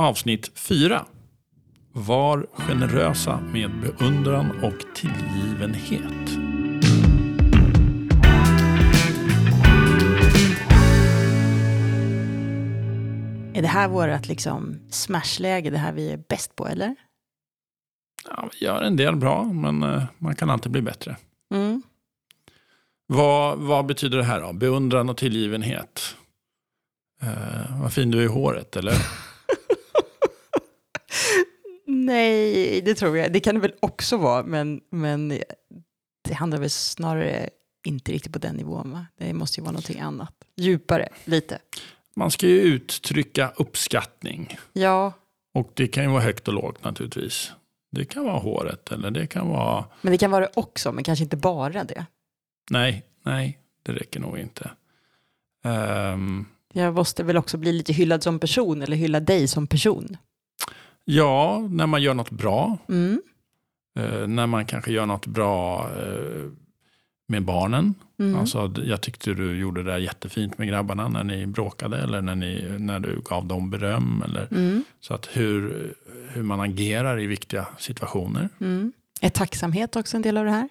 Avsnitt 0.00 0.58
4. 0.58 1.04
Var 1.92 2.46
generösa 2.52 3.40
med 3.40 3.70
beundran 3.80 4.50
och 4.64 4.94
tillgivenhet. 4.94 6.30
Är 13.54 13.62
det 13.62 13.68
här 13.68 13.88
vårt 13.88 14.28
liksom 14.28 14.78
smashläge, 14.90 15.70
det 15.70 15.78
här 15.78 15.92
vi 15.92 16.12
är 16.12 16.16
bäst 16.28 16.56
på 16.56 16.66
eller? 16.66 16.96
Ja, 18.28 18.48
vi 18.52 18.66
gör 18.66 18.82
en 18.82 18.96
del 18.96 19.16
bra, 19.16 19.44
men 19.44 19.82
eh, 19.82 20.04
man 20.18 20.34
kan 20.34 20.50
alltid 20.50 20.72
bli 20.72 20.82
bättre. 20.82 21.16
Mm. 21.54 21.82
Vad, 23.06 23.58
vad 23.58 23.86
betyder 23.86 24.18
det 24.18 24.24
här 24.24 24.40
då? 24.40 24.52
Beundran 24.52 25.08
och 25.08 25.16
tillgivenhet? 25.16 26.16
Eh, 27.22 27.80
vad 27.82 27.92
fin 27.92 28.10
du 28.10 28.18
är 28.18 28.24
i 28.24 28.26
håret, 28.26 28.76
eller? 28.76 28.94
Nej, 32.10 32.80
det 32.80 32.94
tror 32.94 33.16
jag. 33.18 33.32
Det 33.32 33.40
kan 33.40 33.54
det 33.54 33.60
väl 33.60 33.74
också 33.80 34.16
vara, 34.16 34.42
men, 34.42 34.80
men 34.90 35.28
det 36.28 36.34
handlar 36.34 36.58
väl 36.58 36.70
snarare 36.70 37.50
inte 37.84 38.12
riktigt 38.12 38.32
på 38.32 38.38
den 38.38 38.56
nivån. 38.56 38.92
Va? 38.92 39.06
Det 39.18 39.34
måste 39.34 39.60
ju 39.60 39.62
vara 39.62 39.72
någonting 39.72 40.00
annat. 40.00 40.34
Djupare, 40.56 41.08
lite. 41.24 41.58
Man 42.16 42.30
ska 42.30 42.46
ju 42.46 42.60
uttrycka 42.60 43.52
uppskattning. 43.56 44.58
Ja, 44.72 45.12
Och 45.54 45.70
det 45.74 45.88
kan 45.88 46.04
ju 46.04 46.10
vara 46.10 46.22
högt 46.22 46.48
och 46.48 46.54
lågt 46.54 46.84
naturligtvis. 46.84 47.52
Det 47.92 48.04
kan 48.04 48.24
vara 48.24 48.38
håret 48.38 48.92
eller 48.92 49.10
det 49.10 49.26
kan 49.26 49.48
vara... 49.48 49.84
men 50.02 50.12
det 50.12 50.18
kan 50.18 50.30
vara 50.30 50.40
det 50.44 50.50
också, 50.54 50.92
men 50.92 51.04
kanske 51.04 51.22
inte 51.24 51.36
bara 51.36 51.84
det. 51.84 52.06
Nej, 52.70 53.04
nej, 53.24 53.58
det 53.82 53.92
räcker 53.92 54.20
nog 54.20 54.38
inte. 54.38 54.70
Ehm, 55.64 56.46
Jag 56.72 56.94
måste 56.94 57.22
väl 57.24 57.36
också 57.36 57.58
bli 57.58 57.72
lite 57.72 57.92
hyllad 57.92 58.22
som 58.22 58.38
person, 58.38 58.82
eller 58.82 58.96
hylla 58.96 59.20
dig 59.20 59.48
som 59.48 59.66
person. 59.66 60.16
Ja, 61.04 61.66
när 61.70 61.86
man 61.86 62.02
gör 62.02 62.14
något 62.14 62.30
bra. 62.30 62.78
Mm. 62.88 63.22
Eh, 63.98 64.26
när 64.26 64.46
man 64.46 64.66
kanske 64.66 64.92
gör 64.92 65.06
något 65.06 65.26
bra 65.26 65.90
eh, 66.02 66.50
med 67.28 67.44
barnen. 67.44 67.94
Mm. 68.18 68.38
Alltså, 68.40 68.72
jag 68.84 69.00
tyckte 69.00 69.34
du 69.34 69.58
gjorde 69.58 69.82
det 69.82 69.90
där 69.90 69.98
jättefint 69.98 70.58
med 70.58 70.68
grabbarna 70.68 71.08
när 71.08 71.24
ni 71.24 71.46
bråkade 71.46 71.98
eller 71.98 72.22
när, 72.22 72.34
ni, 72.34 72.76
när 72.78 73.00
du 73.00 73.20
gav 73.24 73.46
dem 73.46 73.70
beröm. 73.70 74.22
Eller, 74.24 74.48
Mm. 74.50 74.84
Så 75.00 75.14
att 75.14 75.28
hur, 75.32 75.94
hur 76.28 76.42
man 76.42 76.60
agerar 76.60 77.20
i 77.20 77.26
viktiga 77.26 77.66
situationer. 77.78 78.48
Mm. 78.60 78.92
Är 79.20 79.30
tacksamhet 79.30 79.96
också 79.96 80.16
en 80.16 80.22
del 80.22 80.36
av 80.36 80.44
det 80.44 80.50
här? 80.50 80.68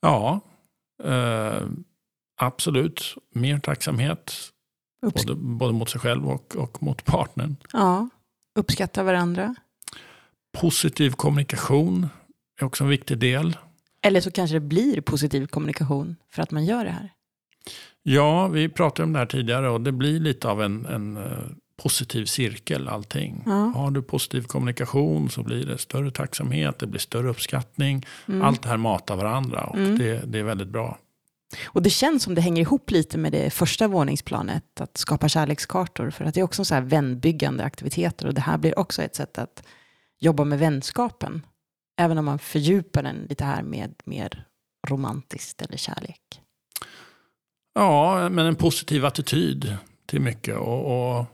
Ja, 0.00 0.40
eh, 1.04 1.62
absolut. 2.40 3.14
Mer 3.34 3.58
tacksamhet. 3.58 4.34
Upps- 5.06 5.26
Både, 5.26 5.34
både 5.34 5.72
mot 5.72 5.90
sig 5.90 6.00
själv 6.00 6.28
och, 6.28 6.56
och 6.56 6.82
mot 6.82 7.04
partnern. 7.04 7.56
Ja, 7.72 8.08
uppskatta 8.58 9.02
varandra. 9.02 9.54
Positiv 10.52 11.10
kommunikation 11.10 12.08
är 12.60 12.64
också 12.64 12.84
en 12.84 12.90
viktig 12.90 13.18
del. 13.18 13.56
Eller 14.02 14.20
så 14.20 14.30
kanske 14.30 14.56
det 14.56 14.60
blir 14.60 15.00
positiv 15.00 15.46
kommunikation 15.46 16.16
för 16.30 16.42
att 16.42 16.50
man 16.50 16.64
gör 16.64 16.84
det 16.84 16.90
här. 16.90 17.12
Ja, 18.02 18.48
vi 18.48 18.68
pratade 18.68 19.06
om 19.06 19.12
det 19.12 19.18
här 19.18 19.26
tidigare 19.26 19.70
och 19.70 19.80
det 19.80 19.92
blir 19.92 20.20
lite 20.20 20.48
av 20.48 20.62
en, 20.62 20.86
en 20.86 21.16
eh, 21.16 21.22
positiv 21.82 22.24
cirkel 22.24 22.88
allting. 22.88 23.42
Ja. 23.46 23.52
Har 23.52 23.90
du 23.90 24.02
positiv 24.02 24.42
kommunikation 24.42 25.30
så 25.30 25.42
blir 25.42 25.66
det 25.66 25.78
större 25.78 26.10
tacksamhet, 26.10 26.78
det 26.78 26.86
blir 26.86 27.00
större 27.00 27.28
uppskattning. 27.28 28.06
Mm. 28.28 28.42
Allt 28.42 28.62
det 28.62 28.68
här 28.68 28.76
matar 28.76 29.16
varandra 29.16 29.64
och 29.64 29.76
Mm. 29.76 29.98
det, 29.98 30.22
det 30.26 30.38
är 30.38 30.42
väldigt 30.42 30.68
bra. 30.68 30.98
Och 31.66 31.82
det 31.82 31.90
känns 31.90 32.22
som 32.22 32.34
det 32.34 32.40
hänger 32.40 32.62
ihop 32.62 32.90
lite 32.90 33.18
med 33.18 33.32
det 33.32 33.50
första 33.50 33.88
våningsplanet, 33.88 34.80
att 34.80 34.96
skapa 34.96 35.28
kärlekskartor, 35.28 36.10
för 36.10 36.24
att 36.24 36.34
det 36.34 36.40
är 36.40 36.44
också 36.44 36.64
så 36.64 36.74
här 36.74 36.82
vänbyggande 36.82 37.64
aktiviteter. 37.64 38.26
Och 38.26 38.34
det 38.34 38.40
här 38.40 38.58
blir 38.58 38.78
också 38.78 39.02
ett 39.02 39.14
sätt 39.14 39.38
att 39.38 39.62
jobba 40.20 40.44
med 40.44 40.58
vänskapen, 40.58 41.46
även 42.00 42.18
om 42.18 42.24
man 42.24 42.38
fördjupar 42.38 43.02
den 43.02 43.26
lite 43.28 43.44
här 43.44 43.62
med 43.62 43.94
mer 44.04 44.44
romantiskt 44.88 45.62
eller 45.62 45.76
kärlek. 45.76 46.40
Ja, 47.74 48.28
men 48.28 48.46
en 48.46 48.56
positiv 48.56 49.04
attityd 49.04 49.76
till 50.06 50.20
mycket. 50.20 50.56
Och, 50.56 51.18
och 51.18 51.26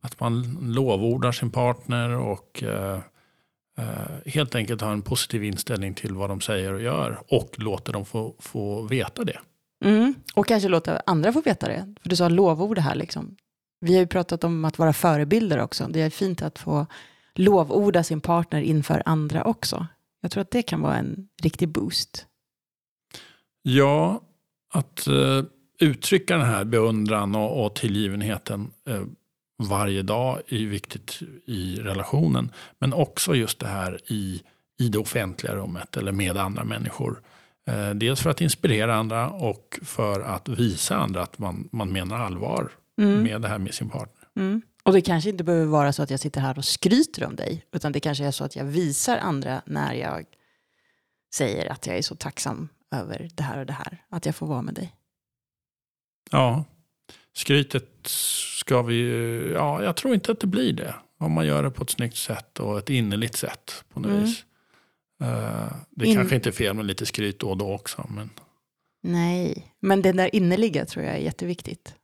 att 0.00 0.20
man 0.20 0.58
lovordar 0.60 1.32
sin 1.32 1.50
partner 1.50 2.10
och 2.10 2.62
eh, 2.62 3.00
eh 3.78 4.32
helt 4.32 4.54
enkelt 4.54 4.80
har 4.80 4.92
en 4.92 5.02
positiv 5.02 5.44
inställning 5.44 5.94
till 5.94 6.14
vad 6.14 6.30
de 6.30 6.40
säger 6.40 6.72
och 6.72 6.82
gör. 6.82 7.22
Och 7.28 7.54
låter 7.56 7.92
dem 7.92 8.04
få, 8.04 8.34
få 8.38 8.82
veta 8.82 9.24
det. 9.24 9.38
Mm. 9.84 10.14
Och 10.34 10.46
kanske 10.46 10.68
låta 10.68 11.02
andra 11.06 11.32
få 11.32 11.40
veta 11.40 11.68
det, 11.68 11.94
för 12.02 12.08
du 12.08 12.16
sa 12.16 12.28
lovord 12.28 12.78
här 12.78 12.94
liksom. 12.94 13.36
Vi 13.80 13.94
har 13.94 14.00
ju 14.00 14.06
pratat 14.06 14.44
om 14.44 14.64
att 14.64 14.78
vara 14.78 14.92
förebilder 14.92 15.58
också. 15.58 15.86
Det 15.90 16.00
är 16.00 16.10
fint 16.10 16.42
att 16.42 16.58
få 16.58 16.86
lovorda 17.34 18.02
sin 18.02 18.20
partner 18.20 18.60
inför 18.60 19.02
andra 19.06 19.44
också. 19.44 19.86
Jag 20.20 20.30
tror 20.30 20.40
att 20.40 20.50
det 20.50 20.62
kan 20.62 20.80
vara 20.80 20.96
en 20.96 21.28
riktig 21.42 21.68
boost. 21.68 22.26
Ja, 23.62 24.20
att 24.72 25.06
eh, 25.06 25.44
uttrycka 25.80 26.36
den 26.36 26.46
här 26.46 26.64
beundran 26.64 27.34
och, 27.34 27.64
och 27.64 27.74
tillgivenheten 27.74 28.70
eh, 28.88 29.02
varje 29.68 30.02
dag 30.02 30.42
är 30.48 30.66
viktigt 30.66 31.20
i 31.44 31.76
relationen. 31.76 32.52
Men 32.78 32.92
också 32.92 33.34
just 33.34 33.58
det 33.58 33.66
här 33.66 34.00
i, 34.06 34.42
i 34.78 34.88
det 34.88 34.98
offentliga 34.98 35.54
rummet 35.54 35.96
eller 35.96 36.12
med 36.12 36.36
andra 36.36 36.64
människor. 36.64 37.22
Eh, 37.68 37.90
dels 37.90 38.20
för 38.20 38.30
att 38.30 38.40
inspirera 38.40 38.94
andra 38.94 39.30
och 39.30 39.78
för 39.82 40.20
att 40.20 40.48
visa 40.48 40.96
andra 40.96 41.22
att 41.22 41.38
man, 41.38 41.68
man 41.72 41.92
menar 41.92 42.18
allvar 42.18 42.70
Mm. 42.98 43.22
med 43.22 43.40
det 43.42 43.48
här 43.48 43.58
med 43.58 43.74
sin 43.74 43.88
partner. 43.90 44.28
Mm. 44.36 44.62
Och 44.84 44.92
det 44.92 45.00
kanske 45.00 45.30
inte 45.30 45.44
behöver 45.44 45.66
vara 45.66 45.92
så 45.92 46.02
att 46.02 46.10
jag 46.10 46.20
sitter 46.20 46.40
här 46.40 46.58
och 46.58 46.64
skryter 46.64 47.24
om 47.26 47.36
dig, 47.36 47.64
utan 47.72 47.92
det 47.92 48.00
kanske 48.00 48.24
är 48.24 48.30
så 48.30 48.44
att 48.44 48.56
jag 48.56 48.64
visar 48.64 49.18
andra 49.18 49.62
när 49.66 49.94
jag 49.94 50.24
säger 51.34 51.72
att 51.72 51.86
jag 51.86 51.96
är 51.98 52.02
så 52.02 52.14
tacksam 52.14 52.68
över 52.94 53.28
det 53.34 53.42
här 53.42 53.58
och 53.58 53.66
det 53.66 53.72
här, 53.72 53.98
att 54.10 54.26
jag 54.26 54.34
får 54.36 54.46
vara 54.46 54.62
med 54.62 54.74
dig. 54.74 54.92
Ja, 56.30 56.64
skrytet 57.36 58.06
ska 58.58 58.82
vi... 58.82 59.02
Ja, 59.54 59.82
jag 59.84 59.96
tror 59.96 60.14
inte 60.14 60.32
att 60.32 60.40
det 60.40 60.46
blir 60.46 60.72
det. 60.72 60.94
Om 61.18 61.32
man 61.32 61.46
gör 61.46 61.62
det 61.62 61.70
på 61.70 61.82
ett 61.82 61.90
snyggt 61.90 62.16
sätt 62.16 62.60
och 62.60 62.78
ett 62.78 62.90
innerligt 62.90 63.36
sätt 63.36 63.84
på 63.92 64.00
något 64.00 64.10
Mm. 64.10 64.24
vis. 64.24 64.44
Eh, 65.22 65.72
det 65.90 66.06
In- 66.06 66.14
kanske 66.14 66.34
inte 66.34 66.48
är 66.48 66.52
fel 66.52 66.74
med 66.74 66.86
lite 66.86 67.06
skryt 67.06 67.38
då 67.40 67.50
och 67.50 67.56
då 67.56 67.72
också. 67.74 68.06
Men 68.10 68.30
Nej, 69.02 69.74
men 69.80 70.02
det 70.02 70.12
där 70.12 70.34
innerliga 70.34 70.86
tror 70.86 71.04
jag 71.04 71.14
är 71.14 71.18
jätteviktigt. 71.18 71.94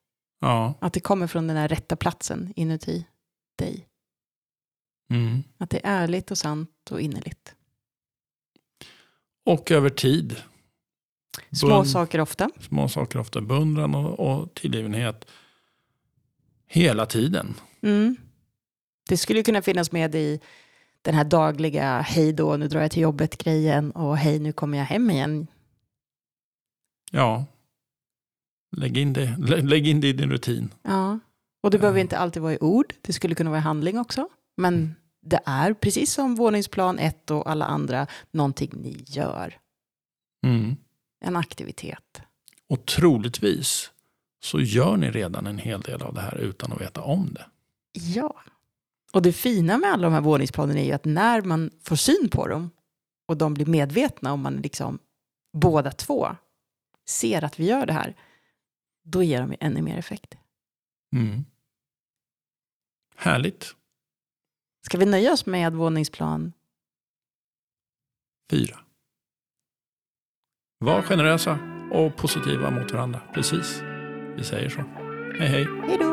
ja. 0.40 0.74
Att 0.80 0.92
det 0.92 1.00
kommer 1.00 1.26
från 1.26 1.46
den 1.46 1.56
här 1.56 1.68
rätta 1.68 1.96
platsen 1.96 2.52
inuti 2.56 3.06
dig. 3.58 3.88
Mm. 5.10 5.42
Att 5.58 5.70
det 5.70 5.76
är 5.86 5.90
ärligt 6.02 6.30
och 6.30 6.38
sant 6.38 6.70
och 6.90 7.00
innerligt. 7.00 7.54
Och 9.46 9.70
över 9.70 9.90
tid. 9.90 10.36
Små 11.52 11.68
Bund- 11.68 11.84
saker 11.92 12.20
ofta. 12.20 12.50
Små 12.60 12.88
saker 12.88 13.18
ofta. 13.18 13.40
Beundran 13.40 13.94
och, 13.94 14.20
och 14.20 14.54
tillgivenhet. 14.54 15.24
Hela 16.66 17.06
tiden. 17.06 17.54
Mm. 17.82 18.16
Det 19.08 19.16
skulle 19.16 19.38
ju 19.38 19.42
kunna 19.44 19.62
finnas 19.62 19.92
med 19.92 20.14
i 20.14 20.40
den 21.02 21.14
här 21.14 21.24
dagliga 21.24 22.00
hej 22.00 22.32
då, 22.32 22.56
nu 22.56 22.68
drar 22.68 22.80
jag 22.80 22.90
till 22.90 23.02
jobbet-grejen 23.02 23.90
och 23.90 24.16
hej, 24.16 24.38
nu 24.38 24.52
kommer 24.52 24.78
jag 24.78 24.84
hem 24.84 25.10
igen. 25.10 25.46
Ja. 27.10 27.44
Lägg 28.76 28.98
in 28.98 29.12
det, 29.12 29.36
lä- 29.38 29.60
lägg 29.62 29.86
in 29.88 30.00
det 30.00 30.08
i 30.08 30.12
din 30.12 30.30
rutin. 30.30 30.74
Ja. 30.82 31.18
Och 31.62 31.70
det 31.70 31.78
behöver 31.78 31.98
Ja. 31.98 32.02
inte 32.02 32.18
alltid 32.18 32.42
vara 32.42 32.52
i 32.54 32.58
ord, 32.60 32.94
det 33.00 33.12
skulle 33.12 33.34
kunna 33.34 33.50
vara 33.50 33.58
i 33.60 33.62
handling 33.62 33.98
också. 33.98 34.28
Men 34.56 34.94
det 35.22 35.40
är, 35.46 35.74
precis 35.74 36.12
som 36.12 36.34
våningsplan 36.34 36.98
1 36.98 37.30
och 37.30 37.50
alla 37.50 37.64
andra, 37.64 38.06
någonting 38.30 38.70
ni 38.74 39.04
gör. 39.06 39.58
Mm. 40.46 40.76
En 41.24 41.36
aktivitet. 41.36 42.22
Och 42.68 42.86
troligtvis 42.86 43.90
så 44.44 44.60
gör 44.60 44.96
ni 44.96 45.10
redan 45.10 45.46
en 45.46 45.58
hel 45.58 45.80
del 45.80 46.02
av 46.02 46.14
det 46.14 46.20
här 46.20 46.36
utan 46.38 46.72
att 46.72 46.80
veta 46.80 47.00
om 47.02 47.34
det. 47.34 47.46
Ja. 47.92 48.34
Och 49.12 49.22
det 49.22 49.32
fina 49.32 49.78
med 49.78 49.92
alla 49.92 50.02
de 50.02 50.12
här 50.12 50.20
våningsplanen 50.20 50.76
är 50.76 50.84
ju 50.84 50.92
att 50.92 51.04
när 51.04 51.42
man 51.42 51.70
får 51.82 51.96
syn 51.96 52.28
på 52.30 52.48
dem 52.48 52.70
och 53.28 53.36
de 53.36 53.54
blir 53.54 53.66
medvetna 53.66 54.32
om 54.32 54.40
man 54.40 54.56
liksom 54.56 54.98
båda 55.52 55.90
två 55.90 56.28
ser 57.08 57.44
att 57.44 57.60
vi 57.60 57.66
gör 57.66 57.86
det 57.86 57.92
här, 57.92 58.16
då 59.04 59.22
ger 59.22 59.40
de 59.40 59.50
ju 59.50 59.56
ännu 59.60 59.82
mer 59.82 59.98
effekt. 59.98 60.34
Mm. 61.16 61.44
Härligt. 63.16 63.74
Ska 64.86 64.98
vi 64.98 65.06
nöja 65.06 65.32
oss 65.32 65.46
med 65.46 65.74
våningsplan? 65.74 66.52
Fyra. 68.50 68.78
Var 70.78 71.02
generösa 71.02 71.58
och 71.92 72.16
positiva 72.16 72.70
mot 72.70 72.92
varandra. 72.92 73.20
Precis. 73.34 73.82
Vi 74.36 74.44
säger 74.44 74.68
så. 74.68 74.80
Hej 75.38 75.48
hej. 75.48 75.68
Hej 75.86 75.98
då! 75.98 76.07